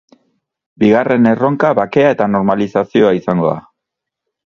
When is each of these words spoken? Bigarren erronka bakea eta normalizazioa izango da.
Bigarren 0.83 1.27
erronka 1.33 1.71
bakea 1.81 2.09
eta 2.17 2.31
normalizazioa 2.39 3.15
izango 3.23 3.55
da. 3.55 3.57